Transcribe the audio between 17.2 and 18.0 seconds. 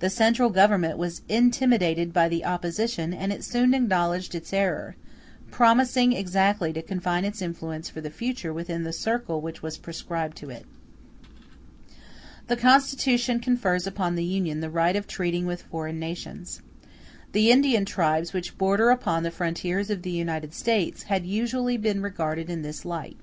The Indian